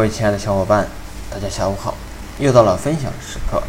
[0.00, 0.88] 各位亲爱的小伙伴，
[1.30, 1.94] 大家下午好！
[2.38, 3.62] 又到了分享时刻，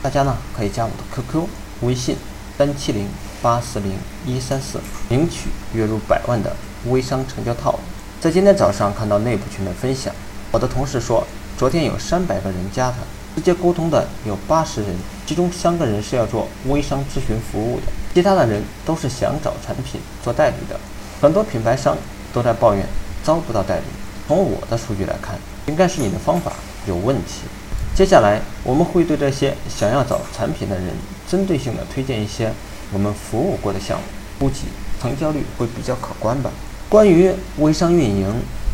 [0.00, 1.44] 大家呢可以加我的 QQ
[1.80, 2.16] 微信
[2.56, 3.08] 三七零
[3.42, 3.92] 八四零
[4.24, 7.80] 一三四，领取月入百万的微商成交套。
[8.20, 10.14] 在今天早上看到内部群的分享，
[10.52, 11.26] 我的同事说，
[11.58, 12.98] 昨天有三百个人加他，
[13.34, 14.94] 直接沟通的有八十人，
[15.26, 20.78] 其中三个人是要做微商咨询服务的，其他的人都是想找产品做代理的。
[21.20, 21.96] 很多品牌商
[22.32, 22.86] 都在抱怨
[23.24, 23.82] 招不到代理。
[24.28, 25.36] 从我的数据来看。
[25.66, 26.52] 应该是你的方法
[26.86, 27.42] 有问题。
[27.94, 30.92] 接下来我们会对这些想要找产品的人，
[31.28, 32.52] 针对性的推荐一些
[32.92, 34.04] 我们服务过的项目，
[34.38, 34.64] 估计
[35.00, 36.50] 成交率会比较可观吧。
[36.88, 38.32] 关于微商运营，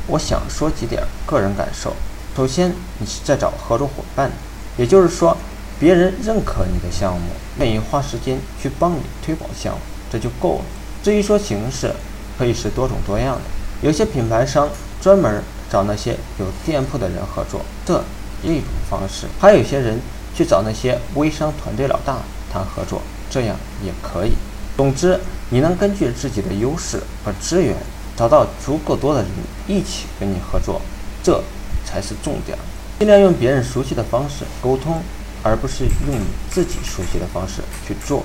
[0.09, 1.95] 我想说几点个人感受。
[2.37, 4.31] 首先，你是在找合作伙伴，
[4.77, 5.37] 也就是说，
[5.79, 10.65] 别人认可你的项目，愿意花时间去帮你推广项目，这就够了。
[11.03, 11.93] 至于说形式，
[12.37, 13.43] 可以是多种多样的。
[13.81, 14.69] 有些品牌商
[15.01, 15.43] 专门。
[15.73, 17.95] 找那些有店铺的人合作，这
[18.43, 19.99] 一种方式；还有些人
[20.35, 22.19] 去找那些微商团队老大
[22.53, 24.33] 谈合作，这样也可以。
[24.77, 27.75] 总之，你能根据自己的优势和资源，
[28.15, 29.31] 找到足够多的人
[29.67, 30.79] 一起跟你合作，
[31.23, 31.43] 这
[31.87, 32.59] 才是重点。
[32.99, 35.01] 尽量用别人熟悉的方式沟通，
[35.43, 38.23] 而不是用你自己熟悉的方式去做。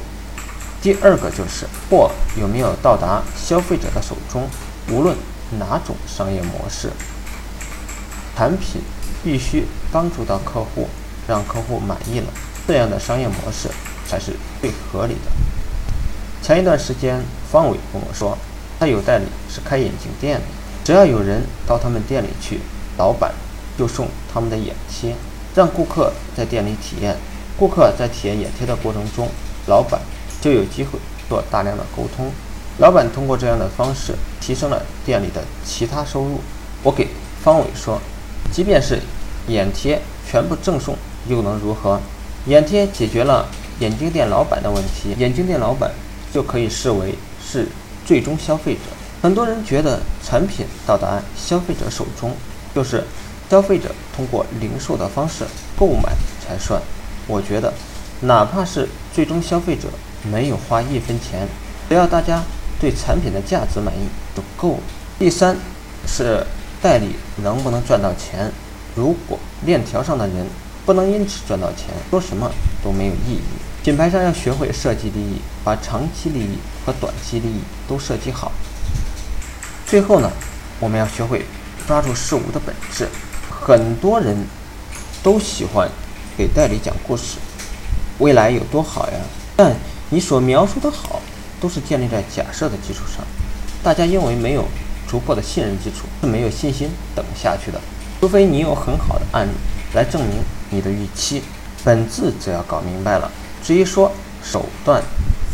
[0.82, 4.44] 第二个就是货有没有到达消费者的手中，
[4.92, 5.16] 无论
[5.58, 6.92] 哪种商业模式。
[8.38, 8.80] 产品
[9.24, 10.88] 必须帮助到客户，
[11.28, 12.28] 让客户满意了，
[12.68, 13.68] 这样的商业模式
[14.08, 15.32] 才是最合理的。
[16.44, 17.20] 前一段时间，
[17.52, 18.38] 方伟跟我说，
[18.80, 20.46] 他有代理是开眼镜店的，
[20.84, 22.60] 只要有人到他们店里去，
[23.00, 23.34] 老板
[23.76, 25.16] 就送他们的眼贴，
[25.56, 27.18] 让顾客在店里体验。
[27.58, 29.28] 顾客在体验眼贴的过程中，
[29.66, 30.00] 老板
[30.40, 32.32] 就有机会做大量的沟通。
[32.78, 36.40] 老板通过这样的方式提升了店里的其他收入。
[36.84, 37.08] 我给
[37.44, 38.00] 方伟说。
[38.52, 39.00] 即便是
[39.48, 40.96] 眼贴全部赠送，
[41.28, 42.00] 又能如何？
[42.48, 43.46] 眼贴解决了
[43.80, 45.92] 眼镜店老板的问题，眼镜店老板
[46.34, 47.14] 就可以视为
[47.45, 47.67] 是
[48.06, 48.80] 最终消费者。
[49.22, 52.32] 很多人觉得产品到达消费者手中，
[52.73, 53.04] 就是
[53.50, 55.44] 消费者通过零售的方式
[55.78, 56.82] 购买才算。
[57.28, 57.73] 我觉得，
[58.22, 59.90] 哪怕是最终消费者
[60.32, 61.48] 没有花一分钱，
[61.90, 62.42] 只要大家
[62.80, 64.80] 对产品的价值满意就够了。
[65.20, 65.56] 第三
[66.08, 66.45] 是。
[66.82, 68.52] 代理能不能赚到钱？
[68.95, 70.48] 如果链条上的人
[70.86, 72.52] 不能因此赚到钱，说什么
[72.83, 73.42] 都没有意义。
[73.83, 78.52] 品牌商要学会设计利益，把长期利益和短期利益都设计好。
[79.86, 80.30] 最后呢，
[80.80, 81.45] 我们要学会
[81.87, 83.08] 抓住事物的本质。
[83.49, 84.36] 很多人
[85.23, 85.89] 都喜欢
[86.37, 87.37] 给代理讲故事，
[88.20, 89.20] 未来有多好呀？
[89.55, 89.76] 但
[90.10, 91.21] 你所描述的好，
[91.61, 93.26] 都是建立在假设的基础上。
[93.83, 94.66] 大家因为没有。
[95.08, 97.80] 逐步的信任基础是没有信心等下去的，
[98.20, 99.52] 除非你有很好的案例
[99.94, 101.42] 来证明你的预期。
[101.84, 103.32] 本质只要搞明白了，
[103.64, 104.12] 至于说
[104.44, 105.02] 手段、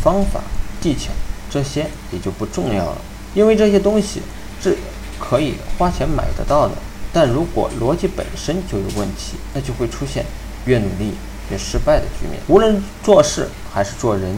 [0.02, 0.40] 方法、
[0.80, 1.10] 技巧
[1.48, 2.98] 这些也就不重要了，
[3.34, 4.20] 因为这些东西
[4.60, 4.76] 是
[5.20, 6.74] 可以花钱买得到的。
[7.12, 10.26] 但如果逻辑本身就有问题，那就会出现
[10.64, 11.12] 越努力
[11.52, 12.40] 越失败的局面。
[12.48, 14.36] 无论做事还是做人，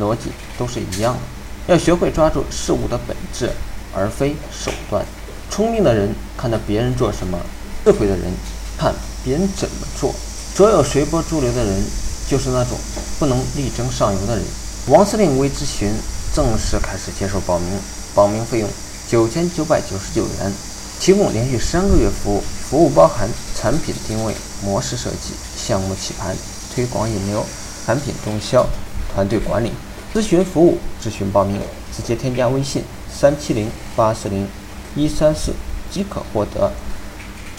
[0.00, 3.48] 逻辑都是一样的，要学会抓住事物的本质。
[3.96, 5.02] 而非手段。
[5.50, 7.38] 聪明的人看到别人做什么，
[7.82, 8.30] 智慧的人
[8.76, 10.14] 看别人怎么做。
[10.54, 11.82] 所有随波逐流的人，
[12.28, 12.76] 就是那种
[13.18, 14.44] 不能力争上游的人。
[14.88, 15.90] 王司令微咨询
[16.34, 17.68] 正式开始接受报名，
[18.14, 18.68] 报名费用
[19.08, 20.52] 九千九百九十九元，
[21.00, 26.36] 提供连续三个月服务，服务包含产品定位、模式设计、项目起盘、
[26.74, 27.44] 推广引流、
[27.86, 28.66] 产品动销、
[29.14, 29.72] 团队管理、
[30.14, 30.78] 咨询服务。
[31.02, 31.60] 咨询报名，
[31.96, 32.82] 直接添加微信。
[33.18, 34.46] 三七零八四零
[34.94, 35.54] 一三四
[35.90, 36.70] 即可获得。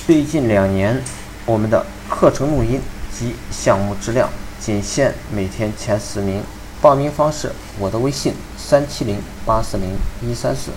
[0.05, 1.01] 最近两年，
[1.47, 2.79] 我们的课程录音
[3.11, 4.29] 及项目质量
[4.59, 6.43] 仅限每天前十名。
[6.79, 9.17] 报名方式：我的微信三七零
[9.47, 10.69] 八四零一三四。